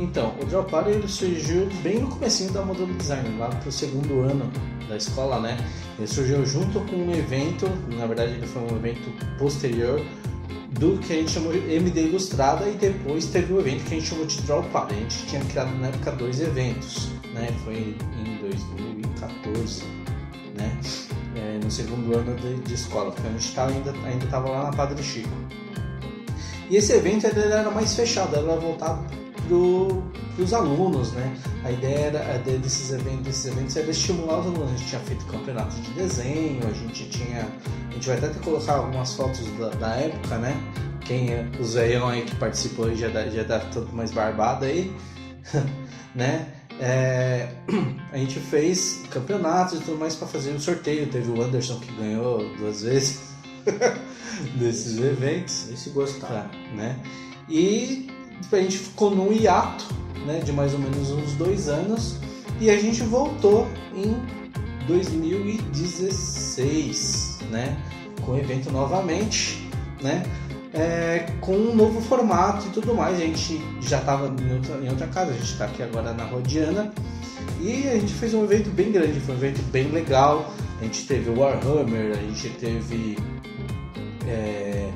Então, 0.00 0.34
o 0.42 0.44
Draw 0.44 0.64
Party 0.64 0.90
ele 0.90 1.06
surgiu 1.06 1.68
bem 1.84 2.00
no 2.00 2.08
comecinho 2.08 2.50
da 2.50 2.62
Modelo 2.62 2.92
Design, 2.94 3.38
lá 3.38 3.46
pro 3.50 3.70
segundo 3.70 4.22
ano 4.22 4.50
da 4.88 4.96
escola, 4.96 5.38
né? 5.38 5.56
Ele 5.96 6.08
surgiu 6.08 6.44
junto 6.44 6.80
com 6.80 6.96
um 6.96 7.14
evento, 7.14 7.70
na 7.96 8.08
verdade 8.08 8.32
ele 8.32 8.46
foi 8.48 8.62
um 8.62 8.76
evento 8.76 9.08
posterior 9.38 10.04
do 10.80 10.98
que 10.98 11.12
a 11.12 11.16
gente 11.18 11.30
chamou 11.30 11.52
de 11.52 11.58
MD 11.58 12.08
Ilustrada 12.08 12.68
e 12.68 12.74
depois 12.74 13.26
teve 13.26 13.52
o 13.52 13.60
evento 13.60 13.84
que 13.84 13.94
a 13.94 13.98
gente 14.00 14.08
chamou 14.08 14.26
de 14.26 14.42
Draw 14.42 14.64
Party. 14.64 14.94
A 14.94 14.98
gente 14.98 15.26
tinha 15.28 15.44
criado 15.44 15.70
na 15.78 15.86
época 15.86 16.10
dois 16.10 16.40
eventos, 16.40 17.08
né? 17.32 17.46
Foi 17.64 17.96
em 18.18 18.38
2014, 18.40 19.84
né? 20.56 20.76
É, 21.56 21.64
no 21.64 21.70
segundo 21.70 22.16
ano 22.16 22.34
de, 22.36 22.56
de 22.60 22.74
escola, 22.74 23.10
porque 23.10 23.26
a 23.26 23.32
gente 23.32 23.54
tava, 23.54 23.72
ainda 23.72 24.24
estava 24.24 24.48
lá 24.48 24.64
na 24.64 24.72
Padre 24.72 25.02
Chico. 25.02 25.28
E 26.68 26.76
esse 26.76 26.92
evento 26.92 27.26
era 27.26 27.70
mais 27.70 27.94
fechado, 27.94 28.34
era 28.36 28.56
voltado 28.56 29.04
para 29.46 30.44
os 30.44 30.52
alunos, 30.52 31.12
né? 31.12 31.36
A 31.64 31.70
ideia, 31.70 31.98
era, 32.06 32.32
a 32.32 32.36
ideia 32.36 32.58
desses, 32.58 32.92
eventos, 32.92 33.22
desses 33.22 33.46
eventos 33.46 33.76
era 33.76 33.90
estimular 33.90 34.40
os 34.40 34.46
alunos. 34.46 34.72
A 34.72 34.76
gente 34.76 34.88
tinha 34.88 35.00
feito 35.02 35.24
campeonato 35.26 35.76
de 35.76 35.90
desenho, 35.92 36.66
a 36.66 36.72
gente 36.72 37.08
tinha. 37.08 37.46
A 37.88 37.92
gente 37.92 38.08
vai 38.08 38.18
até 38.18 38.28
colocar 38.40 38.74
algumas 38.74 39.14
fotos 39.14 39.46
da, 39.58 39.68
da 39.70 39.94
época, 39.94 40.38
né? 40.38 40.56
Quem 41.00 41.32
é, 41.32 41.48
os 41.60 41.74
velhão 41.74 42.08
aí 42.08 42.22
que 42.22 42.34
participou 42.34 42.92
já 42.96 43.08
já 43.08 43.42
dá 43.44 43.60
tanto 43.60 43.94
mais 43.94 44.10
barbada 44.10 44.66
aí, 44.66 44.92
né? 46.14 46.48
É, 46.80 47.48
a 48.12 48.16
gente 48.16 48.38
fez 48.38 49.02
campeonatos 49.10 49.80
e 49.80 49.82
tudo 49.82 49.98
mais 49.98 50.14
para 50.14 50.28
fazer 50.28 50.52
um 50.52 50.60
sorteio. 50.60 51.08
Teve 51.08 51.30
o 51.30 51.42
Anderson 51.42 51.80
que 51.80 51.92
ganhou 51.92 52.48
duas 52.56 52.82
vezes 52.82 53.20
desses 54.56 54.98
eventos. 54.98 55.70
Esse 55.70 55.90
gostar. 55.90 56.50
Né? 56.74 56.98
E 57.48 58.08
a 58.52 58.56
gente 58.56 58.78
ficou 58.78 59.10
num 59.10 59.32
hiato 59.32 59.86
né, 60.26 60.40
de 60.40 60.52
mais 60.52 60.74
ou 60.74 60.80
menos 60.80 61.10
uns 61.10 61.32
dois 61.34 61.68
anos 61.68 62.18
e 62.60 62.70
a 62.70 62.78
gente 62.78 63.02
voltou 63.02 63.66
em 63.94 64.16
2016, 64.86 67.38
né, 67.50 67.76
com 68.24 68.32
o 68.32 68.38
evento 68.38 68.70
novamente, 68.70 69.68
né, 70.02 70.22
é, 70.76 71.26
com 71.40 71.56
um 71.56 71.74
novo 71.74 72.00
formato 72.00 72.66
e 72.66 72.70
tudo 72.70 72.94
mais. 72.94 73.16
A 73.16 73.20
gente 73.20 73.60
já 73.80 73.98
estava 73.98 74.26
em 74.26 74.54
outra, 74.54 74.74
em 74.76 74.88
outra 74.88 75.06
casa, 75.08 75.30
a 75.30 75.34
gente 75.34 75.52
está 75.52 75.64
aqui 75.64 75.82
agora 75.82 76.12
na 76.12 76.24
Rodiana 76.24 76.92
e 77.60 77.88
a 77.88 77.94
gente 77.94 78.12
fez 78.12 78.34
um 78.34 78.44
evento 78.44 78.70
bem 78.70 78.92
grande, 78.92 79.18
foi 79.20 79.34
um 79.34 79.38
evento 79.38 79.62
bem 79.70 79.88
legal. 79.90 80.52
A 80.80 80.84
gente 80.84 81.06
teve 81.06 81.30
Warhammer, 81.30 82.12
a 82.12 82.20
gente 82.20 82.50
teve 82.50 83.16
é, 84.26 84.90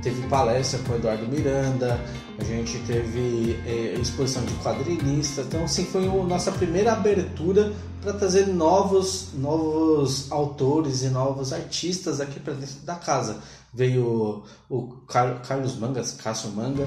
teve 0.00 0.22
palestra 0.28 0.78
com 0.80 0.92
o 0.92 0.96
Eduardo 0.96 1.26
Miranda, 1.26 1.98
a 2.38 2.44
gente 2.44 2.78
teve 2.86 3.58
é, 3.66 3.98
exposição 4.00 4.44
de 4.44 4.52
quadrinistas, 4.54 5.46
então 5.46 5.64
assim 5.64 5.84
foi 5.86 6.06
a 6.06 6.10
nossa 6.24 6.52
primeira 6.52 6.92
abertura 6.92 7.72
para 8.02 8.12
trazer 8.12 8.46
novos, 8.46 9.30
novos 9.34 10.30
autores 10.30 11.02
e 11.02 11.08
novos 11.08 11.54
artistas 11.54 12.20
aqui 12.20 12.38
para 12.38 12.52
dentro 12.52 12.80
da 12.84 12.96
casa. 12.96 13.38
Veio 13.74 14.44
o 14.70 14.82
Carlos 15.08 15.76
Mangas, 15.78 16.12
Cássio 16.12 16.50
Manga, 16.52 16.86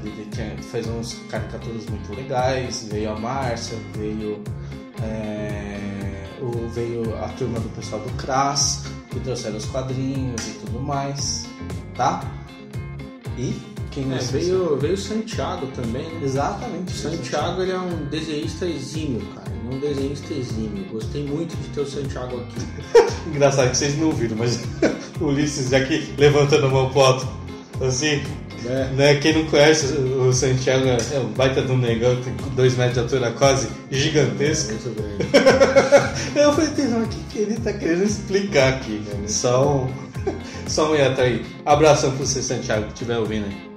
que 0.00 0.62
faz 0.62 0.86
uns 0.86 1.14
caricaturas 1.28 1.86
muito 1.86 2.14
legais, 2.14 2.88
veio 2.90 3.10
a 3.10 3.18
Márcia, 3.18 3.76
veio, 3.96 4.42
é, 5.02 6.28
o, 6.40 6.68
veio 6.68 7.16
a 7.24 7.28
turma 7.30 7.58
do 7.58 7.68
pessoal 7.70 8.00
do 8.02 8.10
CRAS, 8.16 8.84
que 9.10 9.18
trouxeram 9.20 9.56
os 9.56 9.64
quadrinhos 9.66 10.46
e 10.46 10.52
tudo 10.64 10.80
mais, 10.80 11.46
tá? 11.96 12.20
E 13.36 13.60
quem 13.90 14.12
é, 14.14 14.18
veio, 14.18 14.76
veio 14.76 14.96
Santiago 14.96 15.66
também, 15.68 16.08
né? 16.08 16.20
Exatamente. 16.22 16.92
Santiago 16.92 17.62
ele 17.62 17.72
é 17.72 17.78
um 17.78 18.06
desenhista 18.06 18.66
exímio, 18.66 19.26
cara. 19.34 19.47
É 19.70 19.74
um 19.74 19.78
desenhista 19.78 20.32
exímio. 20.32 20.84
Gostei 20.90 21.24
muito 21.24 21.54
de 21.54 21.68
ter 21.68 21.80
o 21.82 21.86
Santiago 21.86 22.40
aqui. 22.40 23.12
Engraçado 23.28 23.70
que 23.70 23.76
vocês 23.76 23.98
não 23.98 24.10
viram, 24.12 24.36
mas 24.36 24.64
o 25.20 25.26
Ulisses 25.28 25.72
aqui 25.74 26.14
levantando 26.16 26.66
a 26.66 26.70
mão 26.70 26.90
pro 26.90 27.00
alto, 27.00 27.28
assim. 27.86 28.22
É. 28.66 28.88
Né? 28.94 29.14
Quem 29.16 29.34
não 29.34 29.44
conhece 29.44 29.86
o 29.94 30.32
Santiago 30.32 30.86
é 30.86 31.18
um 31.20 31.28
baita 31.28 31.62
de 31.62 31.70
um 31.70 31.78
negão, 31.78 32.16
tem 32.22 32.34
dois 32.56 32.76
metros 32.76 32.94
de 32.94 33.00
altura 33.00 33.30
quase 33.32 33.68
gigantesco. 33.90 34.72
É. 36.34 36.42
Eu 36.42 36.52
falei, 36.52 36.70
o 36.70 37.08
que, 37.08 37.22
que 37.30 37.38
ele 37.38 37.54
tá 37.56 37.72
querendo 37.72 38.04
explicar 38.04 38.74
aqui? 38.74 39.02
Né? 39.06 39.28
Só 39.28 39.84
um, 39.84 39.88
só 40.66 40.90
um 40.90 40.96
hiato 40.96 41.20
aí. 41.20 41.44
Abração 41.64 42.10
pro 42.12 42.26
você, 42.26 42.42
Santiago, 42.42 42.86
que 42.86 42.94
estiver 42.94 43.18
ouvindo 43.18 43.46
aí. 43.46 43.68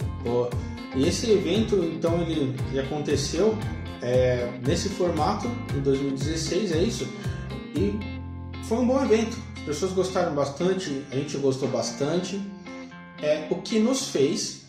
E 0.95 1.07
esse 1.07 1.31
evento, 1.31 1.75
então, 1.95 2.21
ele 2.21 2.79
aconteceu 2.79 3.57
é, 4.01 4.49
nesse 4.65 4.89
formato 4.89 5.47
em 5.75 5.81
2016, 5.81 6.71
é 6.71 6.77
isso? 6.77 7.07
E 7.75 7.99
foi 8.65 8.79
um 8.79 8.87
bom 8.87 9.03
evento. 9.03 9.37
As 9.59 9.65
pessoas 9.65 9.91
gostaram 9.91 10.33
bastante, 10.33 11.03
a 11.11 11.15
gente 11.15 11.37
gostou 11.37 11.69
bastante. 11.69 12.41
É 13.21 13.47
o 13.51 13.55
que 13.61 13.79
nos 13.79 14.09
fez 14.09 14.63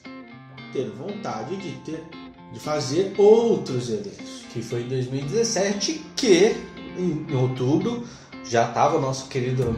ter 0.72 0.90
vontade 0.90 1.56
de 1.56 1.72
ter 1.78 2.04
de 2.52 2.60
fazer 2.60 3.14
outros 3.16 3.90
eventos. 3.90 4.44
Que 4.52 4.62
foi 4.62 4.82
em 4.82 4.88
2017 4.88 6.04
que 6.14 6.54
em 6.98 7.34
outubro 7.34 8.04
já 8.44 8.68
estava 8.68 8.98
o 8.98 9.00
nosso 9.00 9.28
querido 9.28 9.74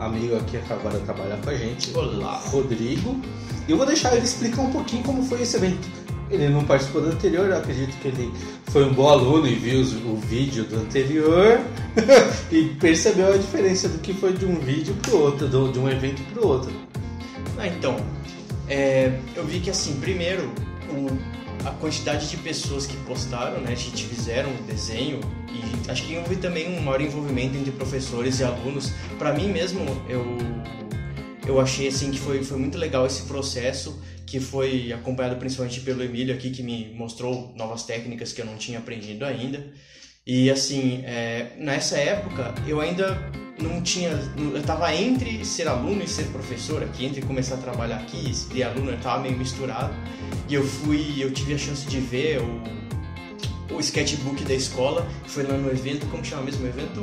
amigo 0.00 0.36
aqui 0.36 0.52
que 0.52 0.56
acabou 0.56 0.90
de 0.90 1.04
trabalhar 1.04 1.40
com 1.40 1.50
a 1.50 1.54
gente, 1.54 1.96
Olá. 1.96 2.36
Rodrigo. 2.46 3.20
E 3.68 3.70
eu 3.70 3.76
vou 3.76 3.86
deixar 3.86 4.16
ele 4.16 4.24
explicar 4.24 4.62
um 4.62 4.72
pouquinho 4.72 5.04
como 5.04 5.22
foi 5.22 5.42
esse 5.42 5.56
evento. 5.56 6.05
Ele 6.30 6.48
não 6.48 6.64
participou 6.64 7.02
do 7.02 7.08
anterior, 7.08 7.48
eu 7.48 7.56
acredito 7.56 7.96
que 8.00 8.08
ele 8.08 8.32
foi 8.66 8.84
um 8.84 8.92
bom 8.92 9.08
aluno 9.08 9.46
e 9.46 9.54
viu 9.54 9.80
o 9.80 10.16
vídeo 10.16 10.64
do 10.64 10.76
anterior 10.76 11.60
e 12.50 12.64
percebeu 12.80 13.32
a 13.32 13.36
diferença 13.36 13.88
do 13.88 13.98
que 13.98 14.12
foi 14.12 14.32
de 14.32 14.44
um 14.44 14.58
vídeo 14.58 14.94
para 15.02 15.14
o 15.14 15.20
outro, 15.20 15.48
de 15.48 15.78
um 15.78 15.88
evento 15.88 16.22
para 16.32 16.42
o 16.42 16.48
outro. 16.48 16.72
Ah, 17.58 17.68
então, 17.68 17.96
é, 18.68 19.18
eu 19.34 19.46
vi 19.46 19.60
que 19.60 19.70
assim, 19.70 20.00
primeiro, 20.00 20.50
o, 20.90 21.16
a 21.66 21.70
quantidade 21.70 22.28
de 22.28 22.36
pessoas 22.36 22.86
que 22.86 22.96
postaram, 22.98 23.60
né, 23.60 23.74
que 23.74 24.04
fizeram 24.04 24.50
o 24.50 24.62
desenho 24.64 25.20
e 25.48 25.90
acho 25.90 26.04
que 26.04 26.16
houve 26.16 26.36
também 26.36 26.76
um 26.76 26.82
maior 26.82 27.00
envolvimento 27.00 27.56
entre 27.56 27.70
professores 27.72 28.40
e 28.40 28.44
alunos. 28.44 28.92
Para 29.18 29.32
mim 29.32 29.48
mesmo, 29.48 29.80
eu 30.08 30.24
eu 31.46 31.60
achei 31.60 31.88
assim 31.88 32.10
que 32.10 32.18
foi, 32.18 32.42
foi 32.42 32.58
muito 32.58 32.76
legal 32.76 33.06
esse 33.06 33.22
processo 33.22 34.00
que 34.26 34.40
foi 34.40 34.92
acompanhado 34.92 35.36
principalmente 35.36 35.80
pelo 35.80 36.02
Emílio 36.02 36.34
aqui 36.34 36.50
que 36.50 36.62
me 36.62 36.92
mostrou 36.94 37.52
novas 37.56 37.84
técnicas 37.84 38.32
que 38.32 38.40
eu 38.40 38.46
não 38.46 38.56
tinha 38.56 38.78
aprendido 38.78 39.24
ainda 39.24 39.64
e 40.26 40.50
assim 40.50 41.02
é, 41.04 41.52
nessa 41.58 41.96
época 41.96 42.54
eu 42.66 42.80
ainda 42.80 43.30
não 43.60 43.80
tinha 43.80 44.10
eu 44.36 44.58
estava 44.58 44.92
entre 44.94 45.44
ser 45.44 45.68
aluno 45.68 46.02
e 46.02 46.08
ser 46.08 46.24
professor 46.26 46.82
aqui 46.82 47.06
entre 47.06 47.22
começar 47.22 47.54
a 47.54 47.58
trabalhar 47.58 47.98
aqui 47.98 48.30
e 48.30 48.34
ser 48.34 48.64
aluno 48.64 48.90
eu 48.90 48.96
estava 48.96 49.22
meio 49.22 49.38
misturado 49.38 49.94
e 50.48 50.54
eu 50.54 50.64
fui 50.64 51.14
eu 51.18 51.32
tive 51.32 51.54
a 51.54 51.58
chance 51.58 51.86
de 51.86 52.00
ver 52.00 52.40
o 52.40 52.76
o 53.76 53.80
sketchbook 53.80 54.42
da 54.44 54.54
escola, 54.54 55.06
foi 55.26 55.42
lá 55.42 55.54
no 55.56 55.70
evento, 55.70 56.06
como 56.06 56.24
chama 56.24 56.42
mesmo 56.42 56.64
o 56.64 56.68
evento? 56.68 57.02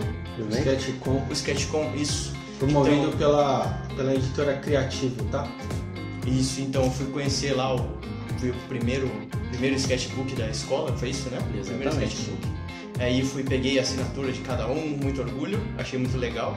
Sketchcom. 0.49 1.27
O 1.29 1.33
Sketchcom, 1.33 1.95
isso. 1.95 2.33
Promovido 2.59 2.95
Então- 3.07 3.17
pela, 3.17 3.85
pela 3.95 4.13
editora 4.15 4.55
Criativo, 4.57 5.23
tá? 5.25 5.47
Isso, 6.25 6.61
então 6.61 6.83
eu 6.83 6.91
fui 6.91 7.07
conhecer 7.07 7.53
lá 7.53 7.75
o, 7.75 7.97
foi 8.37 8.51
o 8.51 8.55
primeiro, 8.69 9.11
primeiro 9.49 9.75
sketchbook 9.75 10.33
da 10.35 10.47
escola, 10.49 10.95
foi 10.95 11.09
isso, 11.09 11.29
né? 11.29 11.37
O 11.39 11.43
Primeiro 11.43 11.69
Exatamente. 11.81 12.13
sketchbook. 12.15 12.47
Aí 12.99 13.23
fui, 13.25 13.43
peguei 13.43 13.79
a 13.79 13.81
assinatura 13.81 14.31
de 14.31 14.39
cada 14.41 14.67
um, 14.67 14.97
muito 15.01 15.19
orgulho, 15.21 15.59
achei 15.77 15.99
muito 15.99 16.17
legal. 16.17 16.55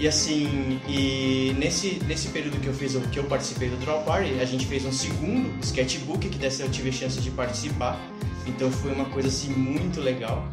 E 0.00 0.06
assim, 0.06 0.78
e 0.88 1.54
nesse, 1.58 2.00
nesse 2.06 2.28
período 2.28 2.60
que 2.60 2.66
eu 2.68 2.74
fiz, 2.74 2.94
que 3.10 3.18
eu 3.18 3.24
participei 3.24 3.68
do 3.68 3.76
Draw 3.78 4.02
Party, 4.02 4.34
a 4.40 4.44
gente 4.44 4.66
fez 4.66 4.84
um 4.84 4.92
segundo 4.92 5.58
sketchbook, 5.64 6.28
que 6.28 6.38
dessa 6.38 6.62
eu 6.62 6.70
tive 6.70 6.90
a 6.90 6.92
chance 6.92 7.20
de 7.20 7.30
participar. 7.30 7.98
Então 8.46 8.70
foi 8.70 8.92
uma 8.92 9.06
coisa 9.06 9.28
assim 9.28 9.50
muito 9.50 10.00
legal. 10.00 10.46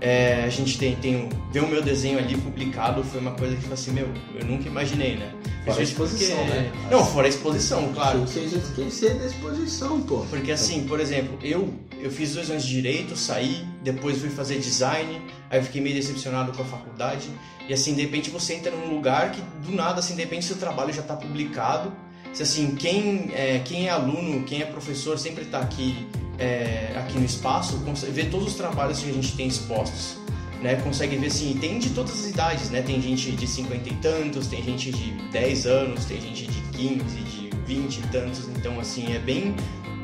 É, 0.00 0.44
a 0.44 0.48
gente 0.48 0.78
tem, 0.78 0.94
tem 0.96 1.16
o- 1.16 1.28
ver 1.52 1.60
o 1.62 1.68
meu 1.68 1.82
desenho 1.82 2.18
ali 2.18 2.36
publicado 2.36 3.02
foi 3.04 3.20
uma 3.20 3.32
coisa 3.32 3.54
que 3.56 3.62
foi 3.62 3.74
assim, 3.74 3.92
meu, 3.92 4.08
eu 4.38 4.44
nunca 4.46 4.68
imaginei, 4.68 5.16
né? 5.16 5.30
Fora 5.64 5.72
a 5.72 5.74
Principalmente 5.76 6.14
exposição, 6.14 6.36
porque- 6.36 6.52
né? 6.60 6.72
Não, 6.90 7.04
fora 7.06 7.26
a 7.26 7.30
exposição, 7.30 7.92
claro. 7.94 8.18
Não 8.18 8.26
vocês 8.26 8.52
esquecer 8.52 9.14
da 9.14 9.26
exposição, 9.26 10.00
pô. 10.02 10.18
Porque 10.28 10.52
assim, 10.52 10.84
por 10.86 11.00
exemplo, 11.00 11.38
eu 11.42 11.72
eu 12.02 12.10
fiz 12.10 12.34
dois 12.34 12.50
anos 12.50 12.64
de 12.66 12.70
direito, 12.70 13.16
saí, 13.16 13.64
depois 13.82 14.18
fui 14.18 14.28
fazer 14.28 14.58
design, 14.58 15.22
aí 15.48 15.58
eu 15.58 15.64
fiquei 15.64 15.80
meio 15.80 15.94
decepcionado 15.94 16.52
com 16.52 16.60
a 16.60 16.66
faculdade. 16.66 17.30
E 17.66 17.72
assim, 17.72 17.94
de 17.94 18.02
repente 18.02 18.28
você 18.28 18.52
entra 18.52 18.70
num 18.70 18.94
lugar 18.94 19.32
que 19.32 19.40
do 19.66 19.74
nada, 19.74 20.00
assim, 20.00 20.14
de 20.14 20.20
repente 20.20 20.44
seu 20.44 20.56
trabalho 20.56 20.92
já 20.92 21.00
está 21.00 21.16
publicado. 21.16 21.90
Se 22.34 22.42
assim, 22.42 22.74
quem 22.74 23.30
é, 23.32 23.60
quem 23.64 23.86
é 23.86 23.90
aluno, 23.90 24.42
quem 24.42 24.60
é 24.60 24.66
professor, 24.66 25.16
sempre 25.16 25.44
está 25.44 25.60
aqui, 25.60 26.08
é, 26.36 26.92
aqui 26.96 27.16
no 27.16 27.24
espaço, 27.24 27.78
consegue 27.84 28.12
ver 28.12 28.28
todos 28.28 28.48
os 28.48 28.54
trabalhos 28.54 28.98
que 28.98 29.08
a 29.08 29.12
gente 29.12 29.36
tem 29.36 29.46
expostos. 29.46 30.16
Né, 30.60 30.76
consegue 30.76 31.16
ver 31.16 31.26
assim, 31.26 31.56
tem 31.60 31.78
de 31.78 31.90
todas 31.90 32.12
as 32.12 32.30
idades, 32.30 32.70
né? 32.70 32.80
Tem 32.80 32.98
gente 33.00 33.32
de 33.32 33.46
50 33.46 33.86
e 33.86 33.96
tantos, 33.96 34.46
tem 34.46 34.62
gente 34.62 34.90
de 34.90 35.10
10 35.30 35.66
anos, 35.66 36.06
tem 36.06 36.18
gente 36.18 36.46
de 36.46 36.60
15, 36.72 37.04
de 37.04 37.50
20 37.66 37.98
e 37.98 38.02
tantos, 38.08 38.48
então 38.48 38.80
assim, 38.80 39.14
é 39.14 39.18
bem 39.18 39.54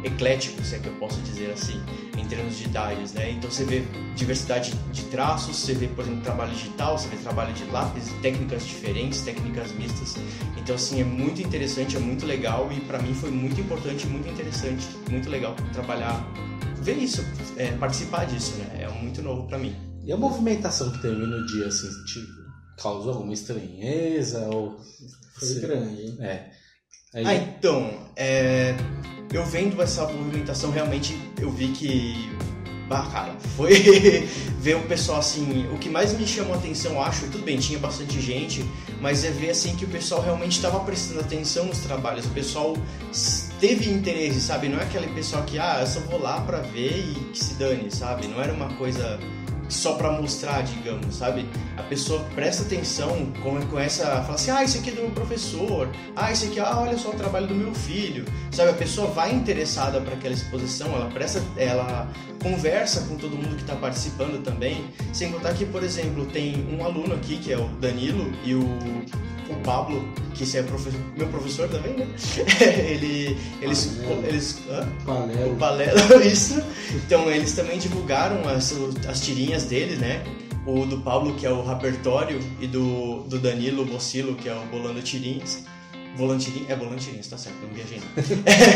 eclético, 0.05 0.62
se 0.64 0.76
é 0.76 0.79
que 0.79 0.88
eu 0.88 0.94
posso 0.94 1.20
dizer 1.23 1.50
assim, 1.50 1.81
em 2.17 2.26
termos 2.26 2.56
de 2.56 2.64
idades, 2.64 3.12
né? 3.12 3.31
Então 3.31 3.50
você 3.50 3.64
vê 3.64 3.85
diversidade 4.14 4.73
de 4.93 5.02
traços, 5.05 5.56
você 5.56 5.75
vê, 5.75 5.88
por 5.88 6.05
exemplo, 6.05 6.23
trabalho 6.23 6.52
digital, 6.52 6.99
você 6.99 7.08
vê 7.08 7.17
trabalho 7.17 7.52
de 7.52 7.64
lápis, 7.67 8.08
técnicas 8.23 8.67
diferentes, 8.67 9.20
técnicas 9.23 9.73
mistas. 9.73 10.17
Então 10.56 10.75
assim, 10.75 11.00
é 11.00 11.05
muito 11.05 11.41
interessante, 11.43 11.97
é 11.97 12.00
muito 12.00 12.26
legal 12.26 12.70
e 12.73 12.81
para 12.81 12.99
mim 12.99 13.14
foi 13.14 13.31
muito 13.31 13.61
importante, 13.61 14.06
muito 14.06 14.29
interessante, 14.29 14.87
muito 15.11 15.29
legal 15.29 15.55
trabalhar, 15.73 16.25
ver 16.82 16.97
isso, 16.97 17.25
é, 17.56 17.73
participar 17.73 18.26
disso, 18.26 18.55
né? 18.56 18.82
É 18.85 18.88
muito 18.88 19.23
novo 19.23 19.47
para 19.47 19.58
mim. 19.58 19.75
E 20.05 20.12
a 20.12 20.17
movimentação 20.17 20.91
que 20.91 21.02
teve 21.02 21.14
no 21.14 21.47
dia, 21.47 21.67
assim, 21.67 21.88
te 22.05 22.26
causou 22.81 23.12
alguma 23.12 23.32
estranheza? 23.35 24.49
Ou... 24.49 24.79
Foi 25.35 25.49
Sim. 25.49 25.61
grande, 25.61 26.02
hein? 26.02 26.17
É. 26.20 26.50
Aí, 27.12 27.26
Ah, 27.26 27.35
então, 27.35 28.08
é, 28.17 28.75
eu 29.32 29.44
vendo 29.44 29.81
essa 29.81 30.06
movimentação, 30.06 30.71
realmente 30.71 31.19
eu 31.41 31.50
vi 31.50 31.69
que. 31.69 32.31
Bah, 32.88 33.06
cara, 33.12 33.32
foi 33.56 33.73
ver 34.59 34.77
o 34.77 34.82
pessoal 34.82 35.21
assim. 35.21 35.69
O 35.73 35.79
que 35.79 35.88
mais 35.88 36.12
me 36.19 36.27
chamou 36.27 36.55
a 36.55 36.56
atenção, 36.56 37.00
acho, 37.00 37.27
tudo 37.29 37.44
bem, 37.44 37.56
tinha 37.56 37.79
bastante 37.79 38.21
gente, 38.21 38.65
mas 39.00 39.25
é 39.25 39.31
ver 39.31 39.50
assim 39.50 39.77
que 39.77 39.85
o 39.85 39.88
pessoal 39.88 40.21
realmente 40.21 40.53
estava 40.56 40.81
prestando 40.81 41.21
atenção 41.21 41.67
nos 41.67 41.79
trabalhos. 41.79 42.27
O 42.27 42.31
pessoal 42.31 42.77
teve 43.61 43.88
interesse, 43.88 44.41
sabe? 44.41 44.69
Não 44.69 44.81
é 44.81 44.82
aquele 44.82 45.06
pessoal 45.09 45.44
que, 45.44 45.59
ah, 45.59 45.79
eu 45.81 45.87
só 45.87 46.00
vou 46.00 46.21
lá 46.21 46.41
pra 46.41 46.59
ver 46.59 46.99
e 46.99 47.15
que 47.33 47.38
se 47.38 47.55
dane, 47.55 47.91
sabe? 47.93 48.26
Não 48.26 48.43
era 48.43 48.53
uma 48.53 48.71
coisa 48.71 49.21
só 49.70 49.94
pra 49.94 50.12
mostrar, 50.12 50.62
digamos, 50.62 51.14
sabe? 51.17 51.49
A 51.76 51.82
pessoa 51.82 52.20
presta 52.34 52.62
atenção, 52.64 53.32
come- 53.43 53.64
começa 53.67 54.05
a 54.06 54.22
falar 54.22 54.34
assim, 54.34 54.50
ah, 54.50 54.64
isso 54.64 54.78
aqui 54.78 54.90
é 54.90 54.93
do 54.93 55.02
meu 55.02 55.11
professor, 55.12 55.88
ah, 56.17 56.31
isso 56.32 56.46
aqui, 56.46 56.58
ah, 56.61 56.78
olha 56.81 56.99
só 56.99 57.11
o 57.11 57.14
trabalho 57.14 57.46
do 57.46 57.55
meu 57.55 57.72
filho, 57.75 58.25
sabe? 58.50 58.70
A 58.70 58.75
pessoa 58.75 59.06
vai 59.08 59.32
interessada 59.32 60.00
para 60.00 60.14
aquela 60.14 60.34
exposição, 60.34 60.88
ela 60.94 61.06
presta, 61.11 61.40
ela 61.56 62.08
conversa 62.43 63.02
com 63.02 63.17
todo 63.17 63.37
mundo 63.37 63.55
que 63.56 63.62
está 63.62 63.76
participando 63.76 64.43
também, 64.43 64.84
sem 65.12 65.31
contar 65.31 65.55
que, 65.55 65.64
por 65.64 65.82
exemplo, 65.82 66.26
tem 66.26 66.66
um 66.76 66.84
aluno 66.84 67.14
aqui 67.14 67.37
que 67.37 67.52
é 67.52 67.58
o 67.58 67.66
Danilo 67.81 68.32
e 68.44 68.55
o, 68.55 68.64
o 69.50 69.56
Pablo, 69.62 70.08
que 70.35 70.56
é 70.56 70.62
profe- 70.62 70.91
meu 71.17 71.26
professor 71.29 71.69
também, 71.69 71.93
né? 71.94 72.06
Ele, 72.88 73.37
eles, 73.61 73.87
Panelo. 73.87 74.26
eles, 74.26 74.58
hã? 74.69 74.88
o 75.02 75.05
Panelo. 75.05 75.55
Balelo, 75.56 75.99
isso. 76.25 76.62
Então 76.94 77.31
eles 77.31 77.52
também 77.52 77.79
divulgaram 77.79 78.49
as, 78.49 78.75
as 79.08 79.20
tirinhas 79.20 79.64
deles, 79.64 79.99
né? 79.99 80.23
O 80.67 80.85
do 80.87 80.99
Pablo, 81.00 81.35
que 81.35 81.47
é 81.47 81.50
o 81.50 81.62
Rapertório, 81.62 82.38
e 82.61 82.67
do, 82.67 83.23
do 83.25 83.38
Danilo 83.38 83.85
Bocilo, 83.85 84.35
que 84.35 84.49
é 84.49 84.55
o 84.55 84.64
Bolando 84.67 85.00
Tirinhas. 85.02 85.64
Volantirinhas? 86.17 86.70
É 86.70 86.76
Volantirinhas, 86.76 87.26
tá 87.29 87.38
certo, 87.38 87.56
não 87.62 87.70
viajei. 87.73 88.00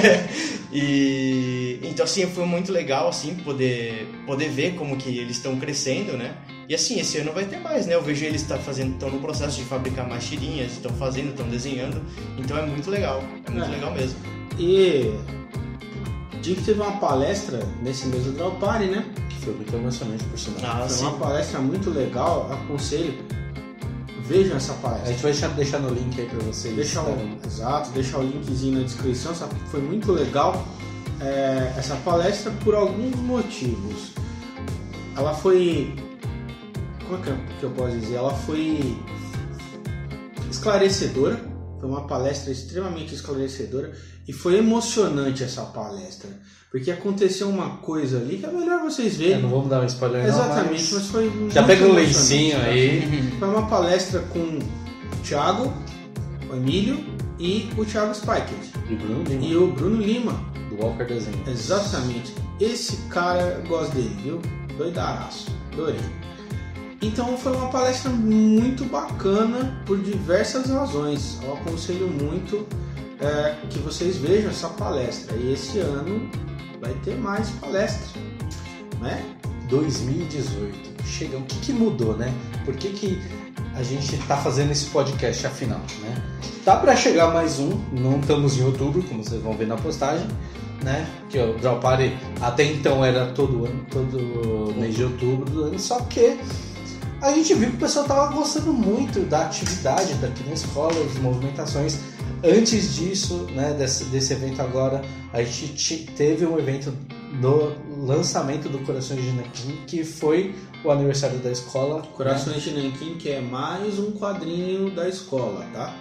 e 0.72 1.78
então 1.82 2.04
assim, 2.04 2.26
foi 2.26 2.46
muito 2.46 2.72
legal 2.72 3.08
assim 3.08 3.34
poder 3.36 4.08
poder 4.26 4.48
ver 4.48 4.74
como 4.74 4.96
que 4.96 5.18
eles 5.18 5.36
estão 5.36 5.58
crescendo, 5.58 6.16
né? 6.16 6.36
E 6.68 6.74
assim, 6.74 6.98
esse 6.98 7.18
ano 7.18 7.32
vai 7.32 7.44
ter 7.44 7.58
mais, 7.60 7.86
né? 7.86 7.94
Eu 7.94 8.02
vejo 8.02 8.24
eles 8.24 8.42
tá 8.44 8.56
fazendo, 8.56 8.92
estão 8.94 9.10
no 9.10 9.18
processo 9.20 9.56
de 9.58 9.64
fabricar 9.64 10.08
mais 10.08 10.24
tirinhas, 10.24 10.72
estão 10.72 10.90
fazendo, 10.92 11.30
estão 11.30 11.46
desenhando. 11.48 12.00
Então 12.38 12.56
é 12.56 12.64
muito 12.66 12.90
legal, 12.90 13.22
é 13.46 13.50
muito 13.50 13.66
É. 13.70 13.74
legal 13.74 13.92
mesmo. 13.92 14.18
E 14.58 15.14
Dick 16.40 16.62
teve 16.62 16.80
uma 16.80 16.92
palestra 16.98 17.60
nesse 17.82 18.06
mês 18.06 18.24
do 18.24 18.32
Draw 18.32 18.52
Party, 18.52 18.86
né? 18.86 19.04
que 19.28 19.36
foi 19.44 19.54
muito 19.54 19.74
emocionante, 19.74 20.24
por 20.24 20.38
sinal. 20.38 20.60
Ah, 20.64 20.78
Foi 20.80 20.88
sim. 20.88 21.04
uma 21.04 21.18
palestra 21.18 21.58
muito 21.60 21.90
legal, 21.90 22.50
aconselho. 22.52 23.14
Vejam 24.26 24.56
essa 24.56 24.72
A 24.72 24.76
palestra. 24.76 25.12
gente 25.12 25.22
vai 25.22 25.32
deixar, 25.32 25.48
deixar 25.48 25.78
no 25.80 25.90
link 25.90 26.18
aí 26.18 26.26
pra 26.26 26.38
vocês. 26.38 26.74
Deixa 26.74 27.02
o, 27.02 27.38
exato, 27.46 27.90
deixar 27.90 28.18
o 28.18 28.22
linkzinho 28.22 28.78
na 28.78 28.84
descrição. 28.84 29.32
Essa- 29.32 29.48
Foi 29.70 29.82
muito 29.82 30.10
legal 30.12 30.66
é, 31.20 31.74
essa 31.76 31.94
palestra 31.96 32.50
por 32.64 32.74
alguns 32.74 33.14
motivos. 33.16 34.12
Ela 35.16 35.34
foi. 35.34 35.94
Como 37.06 37.18
é 37.18 37.22
que 37.22 37.28
eu- 37.28 37.38
que 37.60 37.62
eu 37.64 37.70
posso 37.70 37.96
dizer? 37.98 38.14
Ela 38.16 38.34
foi 38.34 38.96
esclarecedora. 40.50 41.40
Foi 41.80 41.88
uma 41.88 42.06
palestra 42.06 42.50
extremamente 42.50 43.14
esclarecedora 43.14 43.92
e 44.26 44.32
foi 44.32 44.56
emocionante 44.58 45.42
essa 45.42 45.62
palestra. 45.62 46.30
Porque 46.70 46.90
aconteceu 46.90 47.48
uma 47.48 47.76
coisa 47.78 48.18
ali 48.18 48.38
que 48.38 48.46
é 48.46 48.50
melhor 48.50 48.80
vocês 48.82 49.14
É, 49.14 49.16
verem. 49.18 49.42
não 49.42 49.50
vamos 49.50 49.68
dar 49.68 49.80
um 49.82 49.86
spoiler 49.86 50.22
não, 50.22 50.28
Exatamente, 50.28 50.82
mas- 50.82 50.92
mas 50.92 51.06
foi. 51.08 51.50
Já 51.50 51.62
pega 51.62 51.82
o 51.84 51.98
emocionante, 51.98 52.06
lencinho 52.08 52.58
né? 52.58 52.70
aí. 52.70 53.32
Foi 53.38 53.48
uma 53.48 53.66
palestra 53.68 54.20
com 54.32 54.38
o 54.40 54.58
Thiago, 55.22 55.72
o 56.50 56.56
Emílio 56.56 57.04
e 57.38 57.68
o 57.78 57.84
Thiago 57.84 58.12
Spikett. 58.14 58.72
E 58.90 58.94
o 58.94 58.96
Bruno 58.96 59.22
Lima, 59.24 59.44
E 59.44 59.56
o 59.56 59.66
Bruno 59.72 59.96
Lima. 60.02 60.32
do 60.70 60.82
Walker 60.82 61.04
Desenho. 61.04 61.38
Exatamente. 61.46 62.34
Esse 62.58 62.96
cara, 63.08 63.60
eu 63.62 63.68
gosto 63.68 63.94
dele, 63.94 64.16
viu? 64.22 64.40
Doidaraço. 64.76 65.46
Adorei. 65.72 66.00
Então 67.04 67.36
foi 67.36 67.54
uma 67.54 67.68
palestra 67.68 68.10
muito 68.10 68.86
bacana 68.86 69.78
por 69.84 69.98
diversas 69.98 70.70
razões. 70.70 71.38
Eu 71.42 71.52
aconselho 71.52 72.08
muito 72.08 72.66
é, 73.20 73.56
que 73.68 73.78
vocês 73.78 74.16
vejam 74.16 74.48
essa 74.48 74.70
palestra. 74.70 75.36
E 75.36 75.52
esse 75.52 75.80
ano 75.80 76.30
vai 76.80 76.94
ter 77.04 77.14
mais 77.18 77.50
palestras. 77.50 78.14
Né? 79.02 79.22
2018. 79.68 81.04
Chega, 81.04 81.36
o 81.36 81.42
que, 81.42 81.58
que 81.58 81.72
mudou, 81.74 82.16
né? 82.16 82.32
Por 82.64 82.74
que, 82.74 82.88
que 82.88 83.22
a 83.74 83.82
gente 83.82 84.16
tá 84.26 84.38
fazendo 84.38 84.70
esse 84.72 84.86
podcast 84.86 85.46
afinal, 85.46 85.80
né? 86.00 86.22
Tá 86.64 86.76
pra 86.76 86.96
chegar 86.96 87.34
mais 87.34 87.58
um, 87.58 87.78
não 87.92 88.18
estamos 88.18 88.56
em 88.56 88.64
outubro, 88.64 89.02
como 89.02 89.22
vocês 89.22 89.42
vão 89.42 89.52
ver 89.54 89.66
na 89.66 89.76
postagem, 89.76 90.26
né? 90.82 91.06
Que 91.28 91.38
o 91.38 91.52
Draw 91.58 91.78
Party 91.80 92.16
até 92.40 92.64
então 92.64 93.04
era 93.04 93.26
todo 93.26 93.66
ano, 93.66 93.84
todo 93.90 94.74
mês 94.74 94.94
de 94.94 95.04
outubro 95.04 95.44
do 95.50 95.64
ano, 95.64 95.78
só 95.78 96.00
que 96.00 96.38
a 97.24 97.32
gente 97.32 97.54
viu 97.54 97.70
que 97.70 97.76
o 97.76 97.80
pessoal 97.80 98.04
tava 98.04 98.34
gostando 98.34 98.70
muito 98.70 99.20
da 99.20 99.46
atividade 99.46 100.12
daqui 100.14 100.44
na 100.44 100.52
escola, 100.52 100.92
das 100.92 101.14
movimentações. 101.14 101.98
Antes 102.44 102.96
disso, 102.96 103.46
né, 103.52 103.72
desse, 103.72 104.04
desse 104.04 104.34
evento 104.34 104.60
agora, 104.60 105.00
a 105.32 105.42
gente 105.42 106.04
teve 106.14 106.44
um 106.44 106.58
evento 106.58 106.92
do 107.40 107.72
lançamento 108.04 108.68
do 108.68 108.78
Corações 108.80 109.22
de 109.22 109.32
Nanquim, 109.32 109.78
que 109.86 110.04
foi 110.04 110.54
o 110.84 110.90
aniversário 110.90 111.38
da 111.38 111.50
escola. 111.50 112.02
Corações 112.14 112.62
de 112.62 112.72
Nanquim, 112.72 113.14
que 113.14 113.30
é 113.30 113.40
mais 113.40 113.98
um 113.98 114.12
quadrinho 114.12 114.94
da 114.94 115.08
escola, 115.08 115.64
tá? 115.72 115.94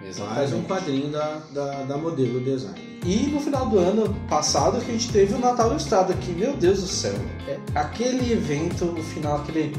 né? 0.00 0.12
Mais 0.34 0.52
um 0.54 0.62
quadrinho 0.62 1.10
da, 1.10 1.42
da, 1.52 1.84
da 1.84 1.98
modelo 1.98 2.40
design. 2.40 2.87
E 3.08 3.26
no 3.28 3.40
final 3.40 3.64
do 3.64 3.78
ano 3.78 4.14
passado 4.28 4.84
que 4.84 4.90
a 4.90 4.92
gente 4.92 5.10
teve 5.10 5.32
o 5.32 5.38
Natal 5.38 5.70
Ilustrado 5.70 6.12
aqui, 6.12 6.30
meu 6.32 6.52
Deus 6.52 6.82
do 6.82 6.86
céu. 6.86 7.14
É, 7.48 7.56
aquele 7.74 8.30
evento, 8.30 8.84
no 8.84 9.02
final, 9.02 9.36
aquele, 9.38 9.74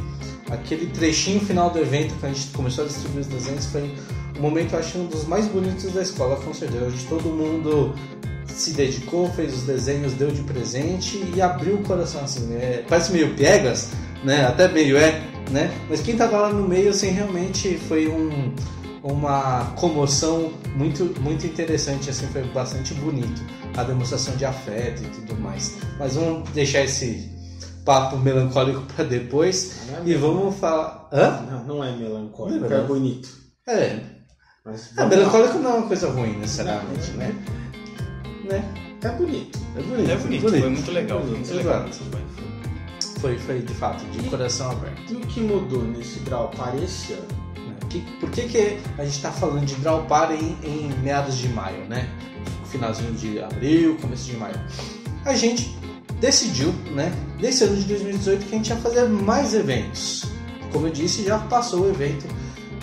aquele 0.49 0.87
trechinho 0.87 1.39
final 1.39 1.69
do 1.69 1.77
evento 1.77 2.15
que 2.15 2.25
a 2.25 2.29
gente 2.29 2.47
começou 2.47 2.85
a 2.85 2.87
distribuir 2.87 3.21
os 3.21 3.27
desenhos 3.27 3.67
foi 3.67 3.93
um 4.35 4.41
momento, 4.41 4.75
acho, 4.75 4.97
um 4.97 5.05
dos 5.05 5.25
mais 5.25 5.45
bonitos 5.45 5.93
da 5.93 6.01
escola, 6.01 6.37
com 6.37 6.51
certeza. 6.55 6.89
De 6.89 7.05
todo 7.05 7.29
mundo 7.29 7.93
se 8.47 8.71
dedicou, 8.71 9.29
fez 9.33 9.53
os 9.53 9.61
desenhos, 9.61 10.13
deu 10.13 10.31
de 10.31 10.41
presente 10.41 11.23
e 11.35 11.39
abriu 11.39 11.75
o 11.75 11.83
coração 11.83 12.23
assim, 12.23 12.47
né? 12.47 12.83
Parece 12.89 13.11
meio 13.11 13.35
piegas, 13.35 13.91
né? 14.23 14.47
Até 14.47 14.67
meio 14.67 14.97
é, 14.97 15.21
né? 15.51 15.71
Mas 15.87 16.01
quem 16.01 16.17
tava 16.17 16.35
lá 16.35 16.49
no 16.51 16.67
meio, 16.67 16.89
assim, 16.89 17.11
realmente 17.11 17.77
foi 17.87 18.07
um, 18.07 18.51
uma 19.03 19.73
comoção 19.75 20.51
muito, 20.75 21.05
muito 21.21 21.45
interessante, 21.45 22.09
assim, 22.09 22.27
foi 22.27 22.43
bastante 22.43 22.93
bonito. 22.95 23.41
A 23.77 23.83
demonstração 23.83 24.35
de 24.35 24.45
afeto 24.45 25.03
e 25.03 25.07
tudo 25.07 25.39
mais. 25.39 25.77
Mas 25.97 26.15
vamos 26.15 26.49
deixar 26.51 26.83
esse 26.83 27.29
papo 27.85 28.17
melancólico 28.17 28.81
para 28.93 29.05
depois 29.05 29.87
Não 29.89 29.97
é 29.99 30.09
e 30.09 30.15
vamos 30.15 30.55
falar. 30.55 31.09
Hã? 31.11 31.41
Não, 31.49 31.63
não 31.63 31.83
é 31.83 31.95
melancólico, 31.95 32.59
Não 32.59 32.77
é 32.77 32.79
é 32.79 32.83
bonito. 32.83 33.29
É. 33.67 33.99
Mas 34.65 34.97
É, 34.97 35.05
melancólico 35.05 35.57
não 35.59 35.71
é 35.71 35.73
uma 35.75 35.87
coisa 35.87 36.09
ruim, 36.09 36.37
necessariamente, 36.37 37.11
né? 37.11 37.35
Né? 38.43 38.63
É 39.01 39.09
bonito. 39.09 39.59
É 39.77 39.81
bonito. 39.81 40.11
É 40.11 40.15
bonito, 40.17 40.49
foi 40.49 40.69
muito 40.69 40.91
legal. 40.91 41.21
Foi 41.21 41.29
muito 41.29 41.53
legal. 41.53 41.87
Exato. 41.87 42.03
Foi, 43.21 43.37
foi 43.37 43.61
de 43.61 43.73
fato, 43.73 44.03
de 44.05 44.29
coração 44.29 44.71
aberto. 44.71 45.13
E 45.13 45.15
o 45.15 45.19
que 45.21 45.41
mudou 45.41 45.83
nesse 45.83 46.19
Draw 46.21 46.49
Party 46.49 46.83
esse 46.83 47.13
ano? 47.13 47.48
Que- 47.89 48.01
por 48.19 48.29
que, 48.29 48.43
que 48.43 48.77
a 48.97 49.03
gente 49.03 49.15
está 49.15 49.31
falando 49.31 49.65
de 49.65 49.75
Draw 49.75 50.03
Party 50.05 50.35
em, 50.35 50.57
em 50.63 50.93
meados 51.03 51.37
de 51.37 51.49
maio, 51.49 51.85
né? 51.85 52.07
Finalzinho 52.65 53.11
de 53.13 53.39
abril, 53.41 53.97
começo 53.99 54.25
de 54.25 54.37
maio. 54.37 54.55
A 55.25 55.33
gente 55.33 55.75
decidiu, 56.19 56.71
né, 56.93 57.11
nesse 57.39 57.63
ano 57.63 57.75
de 57.75 57.83
2018, 57.85 58.45
que 58.45 58.53
a 58.55 58.57
gente 58.57 58.69
ia 58.69 58.75
fazer 58.77 59.05
mais 59.09 59.53
eventos. 59.53 60.25
Como 60.71 60.87
eu 60.87 60.91
disse, 60.91 61.23
já 61.23 61.39
passou 61.39 61.81
o 61.85 61.89
evento 61.89 62.25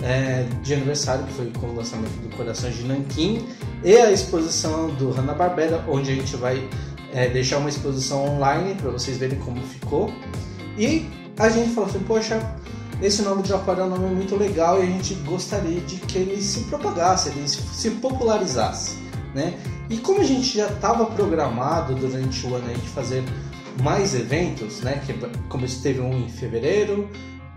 é, 0.03 0.45
de 0.61 0.73
aniversário, 0.73 1.23
que 1.25 1.33
foi 1.33 1.51
com 1.59 1.67
o 1.67 1.75
lançamento 1.75 2.11
do 2.21 2.35
Corações 2.35 2.75
de 2.75 2.83
Nanquim, 2.83 3.45
e 3.83 3.95
a 3.95 4.11
exposição 4.11 4.89
do 4.89 5.11
Hanna-Barbera, 5.11 5.85
onde 5.87 6.11
a 6.11 6.15
gente 6.15 6.35
vai 6.35 6.67
é, 7.13 7.29
deixar 7.29 7.59
uma 7.59 7.69
exposição 7.69 8.25
online 8.25 8.75
para 8.75 8.91
vocês 8.91 9.17
verem 9.17 9.39
como 9.39 9.61
ficou. 9.61 10.11
E 10.77 11.07
a 11.39 11.47
gente 11.49 11.69
falou 11.73 11.89
assim, 11.89 11.99
poxa, 11.99 12.41
esse 13.01 13.21
nome 13.21 13.43
de 13.43 13.53
Aquário 13.53 13.83
é 13.83 13.85
um 13.85 13.89
nome 13.89 14.15
muito 14.15 14.35
legal 14.35 14.79
e 14.79 14.83
a 14.83 14.85
gente 14.85 15.13
gostaria 15.15 15.79
de 15.81 15.97
que 15.97 16.17
ele 16.17 16.41
se 16.41 16.61
propagasse, 16.61 17.29
ele 17.29 17.47
se, 17.47 17.61
se 17.61 17.91
popularizasse, 17.91 18.97
né? 19.35 19.53
E 19.89 19.97
como 19.97 20.19
a 20.19 20.23
gente 20.23 20.57
já 20.57 20.67
estava 20.67 21.05
programado 21.05 21.95
durante 21.95 22.45
o 22.45 22.55
ano 22.55 22.67
gente 22.67 22.89
fazer 22.89 23.23
mais 23.81 24.15
eventos, 24.15 24.81
né? 24.81 25.01
Que 25.05 25.13
como 25.47 25.65
teve 25.81 26.01
um 26.01 26.11
em 26.11 26.27
fevereiro, 26.27 27.07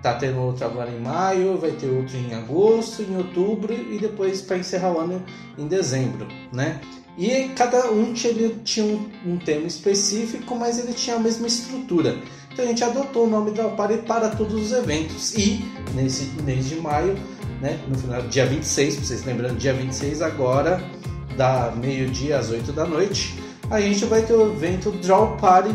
tá 0.03 0.15
tendo 0.15 0.39
outro 0.41 0.65
agora 0.65 0.91
em 0.91 1.01
maio, 1.01 1.57
vai 1.57 1.73
ter 1.73 1.89
outro 1.89 2.17
em 2.17 2.35
agosto, 2.35 3.03
em 3.03 3.17
outubro 3.17 3.73
e 3.73 3.99
depois 3.99 4.43
para 4.43 4.59
encerrar 4.59 4.93
o 4.93 5.01
ano 5.01 5.23
em 5.59 5.67
dezembro, 5.67 6.29
né? 6.53 6.81
E 7.19 7.51
cada 7.57 7.91
um 7.91 8.13
tinha, 8.13 8.51
tinha 8.65 8.87
um, 8.87 9.11
um 9.27 9.37
tema 9.39 9.67
específico, 9.67 10.55
mas 10.57 10.79
ele 10.79 10.93
tinha 10.93 11.17
a 11.17 11.19
mesma 11.19 11.47
estrutura. 11.47 12.17
Então 12.53 12.65
a 12.65 12.69
gente 12.69 12.83
adotou 12.83 13.27
o 13.27 13.31
nome 13.31 13.53
da 13.53 13.69
Party 13.69 13.99
para 13.99 14.31
todos 14.31 14.55
os 14.55 14.73
eventos. 14.73 15.35
E 15.35 15.65
nesse 15.95 16.25
mês 16.43 16.69
de 16.69 16.77
maio, 16.77 17.17
né, 17.61 17.79
no 17.89 17.97
final, 17.97 18.23
dia 18.23 18.47
26, 18.47 18.97
pra 18.97 19.05
vocês 19.05 19.25
lembrando, 19.25 19.57
dia 19.57 19.73
26 19.73 20.23
agora, 20.23 20.83
da 21.37 21.73
meio-dia 21.77 22.39
às 22.39 22.51
8 22.51 22.73
da 22.73 22.85
noite, 22.85 23.39
a 23.71 23.81
gente 23.81 24.05
vai 24.05 24.23
ter 24.23 24.35
o 24.35 24.53
evento 24.53 24.91
Draw 24.91 25.37
Party 25.37 25.75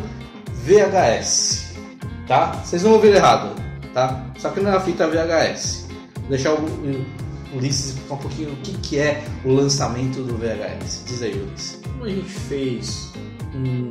VHS. 0.63 1.75
Tá? 2.27 2.51
Vocês 2.63 2.83
não 2.83 2.93
ouviram 2.93 3.15
errado, 3.15 3.55
tá? 3.93 4.25
Só 4.37 4.49
que 4.49 4.59
não 4.59 4.71
é 4.71 4.75
a 4.75 4.79
fita 4.79 5.07
VHS. 5.07 5.87
Vou 6.21 6.29
deixar 6.29 6.53
o 6.53 7.05
Ulisses 7.55 7.88
explicar 7.88 8.15
um 8.15 8.17
pouquinho 8.17 8.53
o 8.53 8.55
que, 8.57 8.77
que 8.79 9.00
é 9.00 9.25
o 9.43 9.53
lançamento 9.53 10.21
do 10.21 10.38
VHS. 10.38 11.03
Diz 11.05 11.21
aí, 11.21 11.33
Ulisses. 11.33 11.79
Como 11.83 12.03
a 12.03 12.09
gente 12.09 12.29
fez 12.29 13.12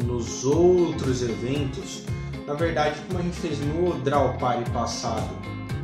nos 0.04 0.44
outros 0.44 1.22
eventos, 1.22 2.02
na 2.46 2.54
verdade, 2.54 3.00
como 3.06 3.18
a 3.18 3.22
gente 3.22 3.36
fez 3.36 3.58
no 3.60 3.94
Draw 4.00 4.36
Party 4.38 4.70
passado, 4.70 5.34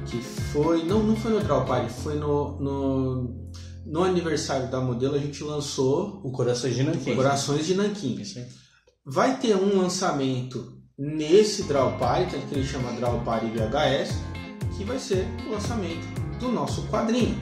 que 0.07 0.21
foi. 0.21 0.85
Não, 0.85 1.03
não 1.03 1.17
foi 1.17 1.33
no 1.33 1.41
Draw 1.41 1.65
Party, 1.65 1.93
foi 1.93 2.17
no, 2.17 2.61
no, 2.61 3.51
no 3.87 4.05
aniversário 4.05 4.71
da 4.71 4.81
modelo, 4.81 5.15
a 5.15 5.19
gente 5.19 5.43
lançou 5.43 6.21
O 6.23 6.31
Corações 6.31 6.75
de 6.75 6.83
Nanquim. 6.83 7.17
Corações 7.17 7.67
de 7.67 7.75
Nanquim. 7.75 8.23
Vai 9.07 9.39
ter 9.39 9.57
um 9.57 9.79
lançamento 9.79 10.79
nesse 10.99 11.63
Draw 11.63 11.97
Party, 11.99 12.37
que 12.49 12.55
ele 12.55 12.67
chama 12.67 12.93
Draw 12.93 13.21
Party 13.21 13.47
VHS, 13.47 14.19
que 14.77 14.85
vai 14.85 14.99
ser 14.99 15.27
o 15.47 15.53
lançamento 15.53 16.20
do 16.41 16.51
nosso 16.51 16.83
quadrinho. 16.89 17.37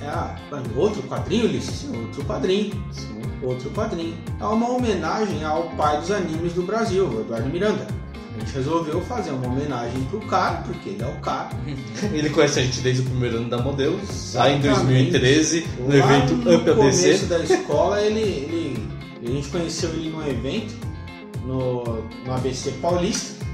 É 0.00 0.06
ah, 0.06 0.34
outro 0.76 1.02
quadrinho, 1.02 1.44
Ulisses? 1.44 1.80
Sim, 1.80 2.00
outro 2.00 2.24
quadrinho. 2.24 2.72
Outro 3.42 3.70
quadrinho. 3.70 4.16
É 4.40 4.44
uma 4.44 4.70
homenagem 4.70 5.44
ao 5.44 5.64
pai 5.70 5.98
dos 6.00 6.10
animes 6.10 6.54
do 6.54 6.62
Brasil, 6.62 7.06
o 7.06 7.20
Eduardo 7.20 7.48
Miranda. 7.50 7.86
A 8.34 8.40
gente 8.40 8.54
resolveu 8.54 9.00
fazer 9.02 9.32
uma 9.32 9.46
homenagem 9.48 10.02
pro 10.04 10.20
cara, 10.20 10.62
porque 10.62 10.90
ele 10.90 11.02
é 11.02 11.06
o 11.06 11.20
cara. 11.20 11.50
Ele 12.12 12.30
conhece 12.30 12.60
a 12.60 12.62
gente 12.62 12.80
desde 12.80 13.02
o 13.02 13.04
primeiro 13.04 13.38
ano 13.38 13.50
da 13.50 13.58
modelo, 13.58 14.00
lá 14.34 14.48
em 14.50 14.58
Exatamente. 14.58 15.10
2013, 15.10 15.66
no 15.80 15.88
Lá 15.88 15.94
evento 15.96 16.36
no 16.36 16.56
Up 16.56 16.74
começo 16.74 17.06
ADC. 17.06 17.26
da 17.26 17.38
escola, 17.40 18.00
ele, 18.00 18.20
ele, 18.20 18.88
a 19.22 19.26
gente 19.26 19.48
conheceu 19.48 19.90
ele 19.90 20.08
num 20.08 20.26
evento 20.26 20.74
no, 21.44 22.02
no 22.24 22.32
ABC 22.32 22.70
Paulista. 22.80 23.44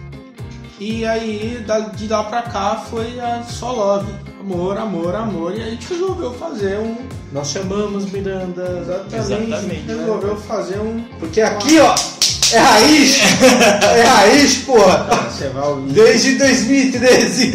E 0.79 1.05
aí, 1.07 1.65
de 1.97 2.07
lá 2.07 2.25
pra 2.25 2.43
cá, 2.43 2.77
foi 2.77 3.19
a 3.19 3.43
só 3.43 3.73
love. 3.73 4.13
Amor, 4.47 4.79
amor, 4.79 5.13
amor. 5.17 5.59
E 5.59 5.61
a 5.61 5.65
gente 5.71 5.89
resolveu 5.89 6.33
fazer 6.35 6.79
um... 6.79 6.97
Nós 7.33 7.49
chamamos 7.49 8.13
Miranda. 8.13 8.79
Exatamente. 8.81 9.17
Exatamente. 9.17 9.87
Resolveu 9.89 10.37
fazer 10.37 10.79
um... 10.79 11.03
Porque 11.19 11.41
aqui, 11.41 11.81
ó, 11.81 11.93
é 12.53 12.59
raiz! 12.59 13.19
É 13.83 14.03
raiz, 14.03 14.59
porra! 14.59 15.29
Você 15.29 15.49
vai 15.49 15.69
ouvir 15.69 15.93
Desde 15.93 16.37
2013! 16.37 17.53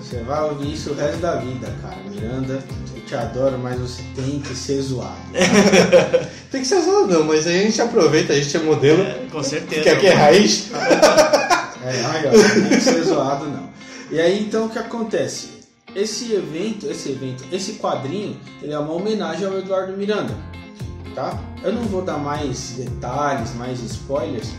Você 0.00 0.16
vai 0.20 0.44
ouvir 0.44 0.72
isso 0.72 0.92
o 0.92 0.94
resto 0.94 1.18
da 1.18 1.34
vida, 1.34 1.70
cara. 1.82 1.98
Miranda, 2.10 2.64
eu 2.96 3.02
te 3.02 3.14
adoro, 3.14 3.58
mas 3.58 3.78
você 3.78 4.02
tem 4.16 4.40
que 4.40 4.56
ser 4.56 4.80
zoado. 4.80 5.12
Tem 6.50 6.62
que 6.62 6.66
ser 6.66 6.80
zoado, 6.80 7.12
não, 7.12 7.24
mas 7.24 7.46
aí 7.46 7.60
a 7.60 7.62
gente 7.64 7.82
aproveita, 7.82 8.32
a 8.32 8.36
gente 8.36 8.56
é 8.56 8.60
modelo. 8.60 9.02
É, 9.02 9.26
com 9.30 9.42
certeza. 9.42 9.82
Porque 9.82 9.90
aqui 9.90 10.06
é 10.06 10.14
raiz. 10.14 10.70
É, 10.72 11.90
aí, 12.06 12.26
ó, 12.26 12.32
não 12.32 12.68
tem 12.70 12.78
que 12.78 12.80
ser 12.80 13.02
zoado, 13.02 13.44
não. 13.44 13.68
E 14.10 14.18
aí, 14.18 14.42
então, 14.42 14.64
o 14.64 14.70
que 14.70 14.78
acontece? 14.78 15.57
Esse 15.94 16.32
evento, 16.32 16.86
esse 16.86 17.10
evento, 17.10 17.44
esse 17.50 17.74
quadrinho, 17.74 18.38
ele 18.62 18.72
é 18.72 18.78
uma 18.78 18.92
homenagem 18.92 19.46
ao 19.46 19.58
Eduardo 19.58 19.96
Miranda, 19.96 20.34
tá? 21.14 21.38
Eu 21.62 21.72
não 21.72 21.82
vou 21.84 22.02
dar 22.02 22.18
mais 22.18 22.74
detalhes, 22.76 23.54
mais 23.54 23.80
spoilers, 23.80 24.50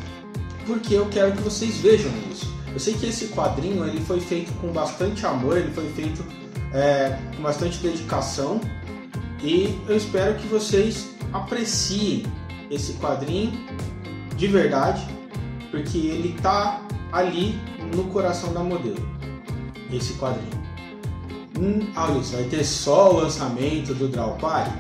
porque 0.65 0.95
eu 0.95 1.07
quero 1.09 1.31
que 1.33 1.41
vocês 1.41 1.77
vejam 1.77 2.11
isso. 2.31 2.51
Eu 2.73 2.79
sei 2.79 2.93
que 2.93 3.05
esse 3.05 3.27
quadrinho, 3.27 3.85
ele 3.85 4.01
foi 4.01 4.19
feito 4.19 4.51
com 4.59 4.71
bastante 4.71 5.25
amor, 5.25 5.57
ele 5.57 5.71
foi 5.71 5.89
feito 5.91 6.23
é, 6.73 7.17
com 7.35 7.41
bastante 7.41 7.79
dedicação, 7.79 8.59
e 9.41 9.79
eu 9.87 9.95
espero 9.95 10.35
que 10.35 10.47
vocês 10.47 11.09
apreciem 11.31 12.23
esse 12.69 12.93
quadrinho 12.93 13.51
de 14.35 14.47
verdade, 14.47 15.05
porque 15.71 15.97
ele 15.97 16.35
tá 16.41 16.81
ali 17.11 17.57
no 17.95 18.05
coração 18.05 18.53
da 18.53 18.61
modelo. 18.61 19.07
Esse 19.91 20.13
quadrinho. 20.13 20.58
Isso 22.21 22.33
vai 22.33 22.43
ter 22.45 22.63
só 22.63 23.11
o 23.11 23.17
lançamento 23.17 23.93
do 23.93 24.07
Draw 24.07 24.37
Party? 24.37 24.71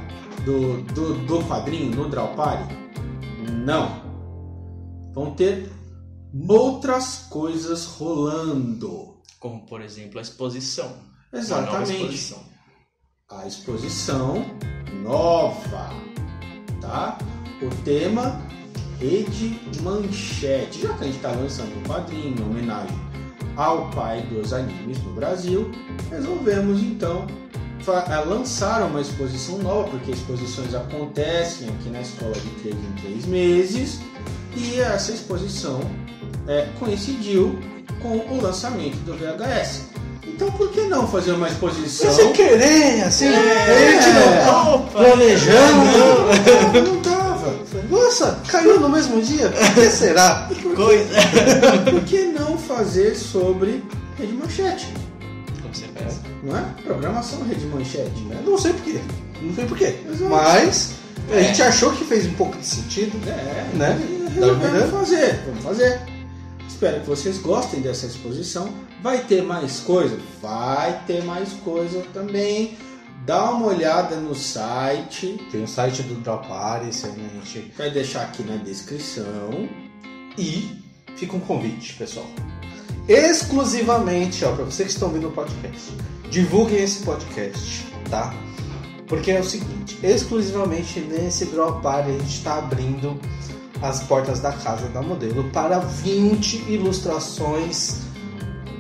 Do, 0.45 0.81
do, 0.93 1.13
do 1.25 1.43
quadrinho 1.45 1.95
no 1.95 2.09
Draw 2.09 2.35
Party? 2.35 2.73
Não. 3.65 4.01
Vão 5.13 5.33
ter 5.35 5.69
outras 6.47 7.27
coisas 7.29 7.85
rolando. 7.85 9.17
Como, 9.39 9.65
por 9.65 9.81
exemplo, 9.81 10.19
a 10.19 10.21
exposição. 10.21 10.91
Exatamente. 11.31 11.93
exposição. 11.93 12.43
a 13.29 13.45
exposição 13.45 14.45
nova, 15.03 15.89
tá? 16.81 17.17
O 17.61 17.83
tema 17.83 18.41
Rede 18.99 19.59
Manchete. 19.81 20.81
Já 20.81 20.93
que 20.93 21.03
a 21.03 21.07
gente 21.07 21.15
está 21.17 21.31
lançando 21.31 21.77
um 21.77 21.83
quadrinho 21.83 22.37
em 22.37 22.43
homenagem 22.43 23.08
ao 23.59 23.89
pai 23.89 24.21
dos 24.31 24.53
animes 24.53 25.03
no 25.03 25.11
Brasil, 25.11 25.69
resolvemos 26.09 26.81
então 26.81 27.27
eh, 27.85 28.23
lançar 28.25 28.83
uma 28.83 29.01
exposição 29.01 29.57
nova, 29.57 29.89
porque 29.89 30.11
exposições 30.11 30.73
acontecem 30.73 31.67
aqui 31.67 31.89
na 31.89 31.99
escola 31.99 32.31
de 32.35 32.49
três 32.61 32.75
em 32.75 33.01
três 33.01 33.25
meses, 33.25 33.99
e 34.55 34.79
essa 34.79 35.11
exposição 35.11 35.81
eh, 36.47 36.67
coincidiu 36.79 37.59
com 38.01 38.15
o 38.33 38.41
lançamento 38.41 38.95
do 39.03 39.13
VHS. 39.13 39.89
Então 40.25 40.49
por 40.51 40.71
que 40.71 40.81
não 40.81 41.05
fazer 41.05 41.33
uma 41.33 41.49
exposição? 41.49 42.13
Sem 42.13 42.31
querer, 42.31 43.03
assim, 43.03 43.25
É. 43.27 43.31
a 43.31 43.91
gente 43.91 44.07
não 44.13 44.85
tá 44.85 44.91
planejando. 44.93 45.85
Não, 45.97 46.93
não 46.93 47.01
tava. 47.01 47.18
Nossa, 48.19 48.37
caiu 48.49 48.79
no 48.81 48.89
mesmo 48.89 49.21
dia? 49.21 49.49
Por 49.49 49.73
que 49.75 49.85
será? 49.91 50.49
Coisa. 50.75 51.15
Por 51.89 52.03
que 52.03 52.25
não 52.25 52.57
fazer 52.57 53.15
sobre 53.15 53.81
Rede 54.17 54.33
Manchete? 54.33 54.87
Com 55.63 55.73
certeza. 55.73 56.19
Não 56.43 56.57
é? 56.57 56.65
Programação 56.83 57.41
Rede 57.47 57.65
Manchete. 57.67 58.19
Né? 58.23 58.41
Não 58.45 58.57
sei 58.57 58.73
porquê. 58.73 58.99
Não 59.41 59.55
sei 59.55 59.65
porquê. 59.65 59.95
Exato. 60.05 60.29
Mas 60.29 60.91
a 61.31 61.35
É. 61.35 61.43
gente 61.43 61.61
achou 61.61 61.93
que 61.93 62.03
fez 62.03 62.25
um 62.25 62.33
pouco 62.33 62.57
de 62.57 62.65
sentido. 62.65 63.17
É, 63.25 63.69
Né? 63.77 63.97
Resolvemos 64.35 64.91
fazer, 64.91 65.39
vamos 65.45 65.63
fazer. 65.63 66.01
Espero 66.67 66.99
que 67.01 67.07
vocês 67.07 67.37
gostem 67.39 67.79
dessa 67.79 68.05
exposição. 68.05 68.69
Vai 69.01 69.19
ter 69.19 69.41
mais 69.43 69.79
coisa? 69.79 70.17
Vai 70.41 71.01
ter 71.07 71.23
mais 71.23 71.53
coisa 71.63 72.03
também. 72.13 72.77
Dá 73.29 73.51
uma 73.51 73.67
olhada 73.67 74.15
no 74.15 74.33
site. 74.33 75.39
Tem 75.51 75.63
o 75.63 75.67
site 75.67 76.01
do 76.01 76.15
Dropari, 76.15 76.91
se 76.91 77.05
a 77.05 77.09
gente. 77.11 77.71
Vai 77.77 77.91
deixar 77.91 78.23
aqui 78.23 78.41
na 78.41 78.55
descrição. 78.55 79.69
E 80.35 80.81
fica 81.15 81.37
um 81.37 81.39
convite, 81.39 81.93
pessoal. 81.93 82.25
Exclusivamente, 83.07 84.43
ó, 84.43 84.51
para 84.53 84.65
vocês 84.65 84.87
que 84.87 84.93
estão 84.95 85.09
ouvindo 85.09 85.27
o 85.27 85.31
podcast. 85.31 85.93
Divulguem 86.31 86.81
esse 86.81 87.03
podcast, 87.03 87.85
tá? 88.09 88.33
Porque 89.07 89.29
é 89.29 89.39
o 89.39 89.43
seguinte, 89.43 89.99
exclusivamente 90.01 90.99
nesse 90.99 91.45
Drop 91.45 91.83
Party 91.83 92.09
a 92.09 92.13
gente 92.13 92.35
está 92.35 92.57
abrindo 92.57 93.21
as 93.83 94.01
portas 94.05 94.39
da 94.39 94.53
casa 94.53 94.87
da 94.87 95.03
modelo 95.03 95.43
para 95.51 95.77
20 95.77 96.71
ilustrações 96.71 98.08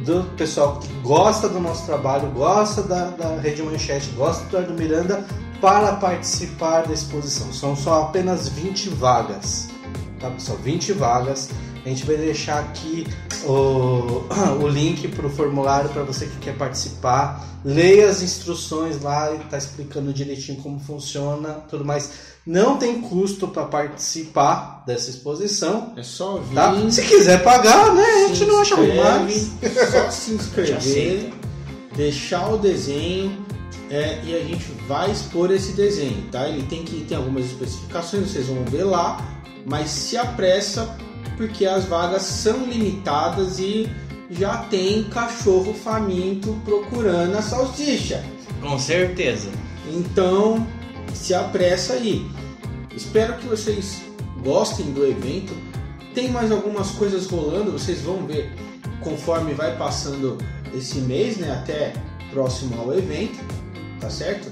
do 0.09 0.23
pessoal 0.35 0.79
que 0.79 0.91
gosta 1.03 1.47
do 1.47 1.59
nosso 1.59 1.85
trabalho, 1.85 2.31
gosta 2.31 2.81
da, 2.81 3.09
da 3.11 3.39
Rede 3.39 3.61
Manchete, 3.61 4.09
gosta 4.11 4.43
do 4.45 4.57
Eduardo 4.57 4.73
Miranda 4.73 5.23
para 5.61 5.93
participar 5.93 6.87
da 6.87 6.93
exposição. 6.93 7.53
São 7.53 7.75
só 7.75 8.03
apenas 8.03 8.47
20 8.49 8.89
vagas, 8.89 9.69
tá 10.19 10.31
pessoal? 10.31 10.57
20 10.57 10.93
vagas. 10.93 11.51
A 11.85 11.89
gente 11.89 12.05
vai 12.07 12.17
deixar 12.17 12.59
aqui 12.59 13.07
o, 13.45 14.23
o 14.61 14.67
link 14.67 15.07
para 15.09 15.27
o 15.27 15.29
formulário 15.29 15.89
para 15.89 16.03
você 16.03 16.25
que 16.25 16.37
quer 16.37 16.57
participar. 16.57 17.47
Leia 17.63 18.09
as 18.09 18.21
instruções 18.21 19.01
lá, 19.01 19.33
está 19.35 19.57
explicando 19.57 20.13
direitinho 20.13 20.61
como 20.61 20.79
funciona, 20.79 21.63
tudo 21.69 21.83
mais. 21.83 22.29
Não 22.45 22.77
tem 22.77 23.01
custo 23.01 23.47
para 23.49 23.65
participar 23.65 24.83
dessa 24.87 25.09
exposição, 25.09 25.93
É 25.97 26.03
só 26.03 26.37
vir. 26.37 26.55
tá? 26.55 26.73
Se 26.89 27.03
quiser 27.03 27.43
pagar, 27.43 27.93
né? 27.93 28.03
A 28.03 28.27
gente 28.29 28.45
não 28.45 28.59
acha 28.61 28.75
ruim, 28.75 28.95
mas 28.95 29.51
Só 29.91 30.09
se 30.09 30.31
inscrever, 30.31 31.33
deixar 31.95 32.49
o 32.49 32.57
desenho 32.57 33.37
é, 33.89 34.19
e 34.23 34.35
a 34.35 34.39
gente 34.39 34.65
vai 34.87 35.11
expor 35.11 35.51
esse 35.51 35.73
desenho, 35.73 36.23
tá? 36.31 36.47
Ele 36.47 36.63
tem 36.63 36.83
que 36.83 37.03
ter 37.05 37.15
algumas 37.15 37.45
especificações, 37.45 38.31
vocês 38.31 38.47
vão 38.47 38.63
ver 38.65 38.83
lá, 38.83 39.17
mas 39.65 39.89
se 39.89 40.17
apressa 40.17 40.95
porque 41.39 41.65
as 41.65 41.85
vagas 41.85 42.23
são 42.23 42.65
limitadas 42.65 43.59
e 43.59 43.89
já 44.29 44.57
tem 44.63 45.05
cachorro 45.05 45.73
faminto 45.73 46.53
procurando 46.65 47.37
a 47.37 47.41
salsicha. 47.41 48.21
Com 48.61 48.77
certeza. 48.77 49.49
Então, 49.89 50.67
se 51.13 51.33
apressa 51.33 51.93
aí. 51.93 52.29
Espero 52.93 53.35
que 53.35 53.47
vocês 53.47 54.01
gostem 54.43 54.91
do 54.91 55.07
evento. 55.07 55.55
Tem 56.13 56.29
mais 56.29 56.51
algumas 56.51 56.91
coisas 56.91 57.25
rolando, 57.27 57.71
vocês 57.71 58.01
vão 58.01 58.27
ver 58.27 58.53
conforme 58.99 59.53
vai 59.53 59.77
passando 59.77 60.37
esse 60.75 60.97
mês, 60.99 61.37
né, 61.37 61.51
até 61.53 61.93
próximo 62.31 62.81
ao 62.81 62.93
evento, 62.93 63.39
tá 64.01 64.09
certo? 64.09 64.51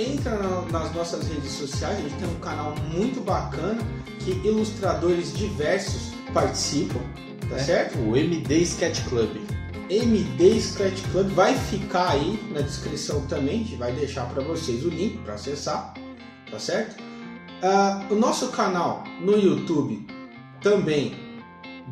Entra 0.00 0.36
na- 0.36 0.62
nas 0.70 0.94
nossas 0.94 1.28
redes 1.28 1.50
sociais, 1.52 1.98
a 1.98 2.00
gente 2.00 2.14
tem 2.14 2.28
um 2.28 2.40
canal 2.40 2.74
muito 2.92 3.20
bacana 3.20 3.78
que 4.20 4.30
ilustradores 4.46 5.32
diversos 5.36 6.12
participam, 6.32 7.00
tá 7.48 7.56
É. 7.56 7.58
certo? 7.58 7.98
o 7.98 8.16
MD 8.16 8.62
Sketch 8.62 9.02
Club. 9.08 9.36
MD 9.90 10.60
Scratch 10.60 11.02
Club 11.10 11.30
vai 11.32 11.54
ficar 11.56 12.10
aí 12.10 12.38
na 12.52 12.60
descrição 12.60 13.22
também, 13.26 13.56
a 13.56 13.64
gente 13.64 13.74
vai 13.76 13.92
deixar 13.92 14.24
para 14.26 14.40
vocês 14.42 14.84
o 14.84 14.88
link 14.88 15.18
para 15.18 15.34
acessar, 15.34 15.92
tá 16.50 16.58
certo? 16.60 17.02
Ah, 17.62 18.06
o 18.08 18.14
nosso 18.14 18.48
canal 18.48 19.02
no 19.20 19.36
YouTube 19.36 20.06
também 20.62 21.14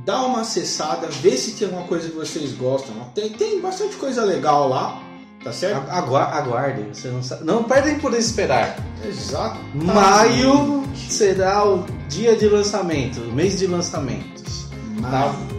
dá 0.05 0.23
uma 0.25 0.43
acessada, 0.43 1.09
vê 1.09 1.37
se 1.37 1.53
tem 1.57 1.67
alguma 1.67 1.87
coisa 1.89 2.09
que 2.09 2.15
vocês 2.15 2.53
gostam. 2.53 2.95
Tem, 3.15 3.31
tem 3.31 3.61
bastante 3.61 3.97
coisa 3.97 4.25
legal 4.25 4.69
lá, 4.69 5.03
tá 5.43 5.53
certo? 5.53 5.89
Agua- 5.91 6.25
Aguardem, 6.33 6.93
você 6.93 7.09
não 7.09 7.23
sabe. 7.23 7.45
Não 7.45 7.65
perdem 7.65 7.99
por 7.99 8.13
esperar. 8.15 8.77
Exato. 9.07 9.59
Maio 9.75 10.85
será 10.95 11.67
o 11.67 11.85
dia 12.09 12.37
de 12.37 12.49
lançamento, 12.49 13.21
o 13.21 13.33
mês 13.33 13.59
de 13.59 13.67
lançamentos. 13.67 14.67
Maio. 15.01 15.59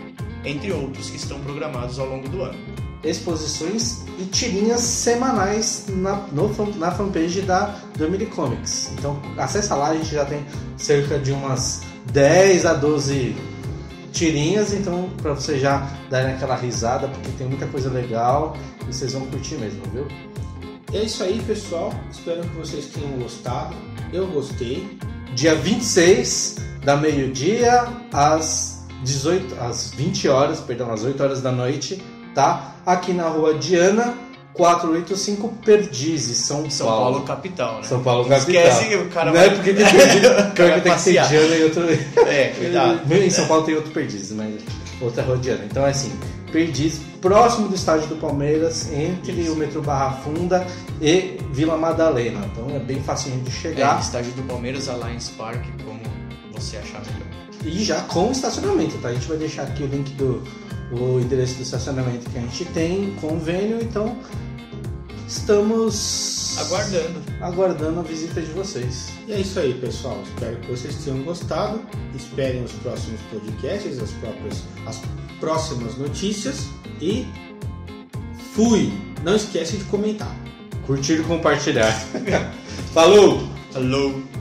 entre 0.45 0.71
outros 0.71 1.09
que 1.09 1.17
estão 1.17 1.39
programados 1.41 1.99
ao 1.99 2.07
longo 2.07 2.29
do 2.29 2.41
ano. 2.41 2.57
exposições 3.03 4.05
e 4.17 4.23
tirinhas 4.25 4.79
semanais 4.79 5.87
na, 5.89 6.15
no, 6.31 6.47
na 6.77 6.91
fanpage 6.91 7.41
da 7.41 7.65
do 7.97 8.05
MD 8.05 8.27
Comics. 8.27 8.91
Então 8.93 9.21
acessa 9.37 9.75
lá, 9.75 9.89
a 9.89 9.95
gente 9.95 10.13
já 10.13 10.25
tem 10.25 10.45
cerca 10.77 11.19
de 11.19 11.31
umas 11.31 11.81
10 12.11 12.65
a 12.65 12.73
12 12.73 13.35
tirinhas, 14.13 14.73
então 14.73 15.09
para 15.21 15.33
você 15.33 15.59
já 15.59 15.89
darem 16.09 16.35
aquela 16.35 16.55
risada, 16.55 17.07
porque 17.09 17.29
tem 17.37 17.47
muita 17.47 17.67
coisa 17.67 17.89
legal 17.89 18.55
e 18.87 18.93
vocês 18.93 19.11
vão 19.11 19.25
curtir 19.25 19.55
mesmo, 19.55 19.81
viu? 19.91 20.07
É 20.93 21.03
isso 21.03 21.23
aí, 21.23 21.41
pessoal. 21.45 21.91
Espero 22.11 22.41
que 22.43 22.55
vocês 22.55 22.85
tenham 22.85 23.17
gostado. 23.17 23.75
Eu 24.13 24.27
gostei. 24.27 24.97
Dia 25.33 25.55
26 25.55 26.57
da 26.85 26.95
meio-dia 26.95 27.87
às 28.13 28.85
18 29.03 29.55
às 29.59 29.91
20 29.91 30.29
horas, 30.29 30.59
perdão, 30.59 30.91
às 30.91 31.03
8 31.03 31.21
horas 31.21 31.41
da 31.41 31.51
noite, 31.51 32.01
tá? 32.35 32.75
Aqui 32.85 33.11
na 33.11 33.27
rua 33.27 33.55
Diana, 33.55 34.13
485 34.53 35.47
Perdizes, 35.65 36.37
São, 36.37 36.69
São 36.69 36.87
Paulo, 36.87 37.21
capital, 37.21 37.77
né? 37.77 37.83
São 37.83 38.03
Paulo 38.03 38.27
capital. 38.27 38.63
Esquece 38.63 38.87
que 38.89 38.95
o 38.95 39.09
cara 39.09 39.31
Não 39.31 39.37
vai... 39.37 39.47
é 39.47 39.49
porque 39.51 39.73
tem 39.73 39.85
pior 39.89 40.53
que 40.53 40.61
tem 40.63 40.73
que 40.81 40.89
passear. 40.89 41.27
Diana 41.27 41.55
e 41.55 41.63
outro. 41.63 41.83
É, 42.27 42.53
cuidado. 42.57 43.13
Em 43.13 43.29
São 43.29 43.47
Paulo 43.47 43.63
tem 43.63 43.75
outro 43.75 43.91
Perdizes, 43.91 44.31
mas 44.31 44.55
outra 45.01 45.23
rua 45.23 45.37
Diana. 45.37 45.65
Então 45.65 45.85
é 45.85 45.89
assim, 45.89 46.11
Perdiz, 46.51 47.01
próximo 47.19 47.67
do 47.67 47.73
estádio 47.75 48.07
do 48.07 48.15
Palmeiras, 48.17 48.91
entre 48.93 49.49
o 49.49 49.55
metrô 49.55 49.81
Barra 49.81 50.17
Funda 50.17 50.65
e 51.01 51.37
Vila 51.51 51.75
Madalena. 51.75 52.45
Então 52.51 52.67
é 52.75 52.79
bem 52.79 53.01
facinho 53.01 53.41
de 53.41 53.49
É, 53.49 53.53
chegar. 53.53 53.99
estádio 53.99 54.31
do 54.33 54.43
Palmeiras, 54.43 54.87
Alliance 54.87 55.31
Park, 55.31 55.63
como 55.83 55.99
você 56.53 56.77
achar 56.77 57.01
melhor. 57.01 57.33
E 57.65 57.83
já 57.83 58.01
com 58.01 58.31
estacionamento, 58.31 58.97
tá? 58.99 59.07
A 59.07 59.13
gente 59.13 59.27
vai 59.27 59.37
deixar 59.37 59.63
aqui 59.63 59.81
o 59.83 59.87
link 59.87 60.11
do 60.13 60.43
o 60.93 61.19
endereço 61.19 61.55
do 61.55 61.63
estacionamento 61.63 62.29
que 62.29 62.37
a 62.37 62.41
gente 62.41 62.65
tem, 62.65 63.15
convênio, 63.21 63.81
então 63.81 64.17
estamos 65.27 66.57
Aguardando. 66.59 67.21
aguardando 67.41 67.99
a 67.99 68.03
visita 68.03 68.41
de 68.41 68.51
vocês. 68.51 69.11
E 69.27 69.33
é 69.33 69.39
isso 69.39 69.59
aí, 69.59 69.73
pessoal. 69.73 70.21
Espero 70.23 70.57
que 70.57 70.71
vocês 70.71 70.95
tenham 71.03 71.23
gostado. 71.23 71.81
Esperem 72.15 72.63
os 72.63 72.71
próximos 72.73 73.19
podcasts, 73.31 73.99
as, 73.99 74.11
próprias, 74.11 74.63
as 74.85 75.01
próximas 75.39 75.97
notícias. 75.97 76.67
E 77.01 77.25
fui! 78.53 78.93
Não 79.23 79.35
esquece 79.35 79.77
de 79.77 79.83
comentar. 79.85 80.35
Curtir 80.85 81.21
e 81.21 81.23
compartilhar. 81.23 81.91
Falou! 82.93 83.47
Alô. 83.73 84.32